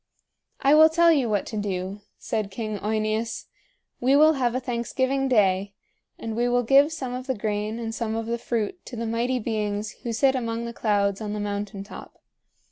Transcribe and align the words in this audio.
"I 0.61 0.73
will 0.73 0.89
tell 0.89 1.11
you 1.11 1.29
what 1.29 1.45
to 1.45 1.57
do," 1.57 2.01
said 2.17 2.49
King 2.49 2.79
OEneus. 2.79 3.45
"We 3.99 4.15
will 4.15 4.33
have 4.33 4.55
a 4.55 4.59
thanksgiving 4.59 5.27
day, 5.27 5.75
and 6.17 6.35
we 6.35 6.49
will 6.49 6.63
give 6.63 6.91
some 6.91 7.13
of 7.13 7.27
the 7.27 7.35
grain 7.37 7.77
and 7.77 7.93
some 7.93 8.15
of 8.15 8.25
the 8.25 8.39
fruit 8.39 8.83
to 8.87 8.95
the 8.95 9.05
Mighty 9.05 9.37
Beings 9.37 9.91
who 10.01 10.11
sit 10.11 10.33
among 10.33 10.65
the 10.65 10.73
clouds 10.73 11.21
on 11.21 11.33
the 11.33 11.39
mountain 11.39 11.83
top. 11.83 12.19